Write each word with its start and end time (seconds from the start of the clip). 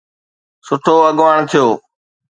سٺو 0.67 0.95
اڳواڻ 1.09 1.37
ٿيو. 1.49 1.67